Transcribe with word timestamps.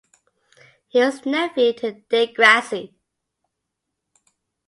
He 0.87 0.97
was 0.99 1.27
nephew 1.27 1.73
to 1.73 1.91
De 2.09 2.33
Grasse. 2.33 2.89